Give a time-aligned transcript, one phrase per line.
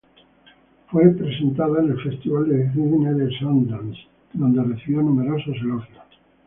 [0.87, 3.99] Fue presentada en el Festival de Cine de Sundance,
[4.33, 6.03] donde recibió numerosos elogios.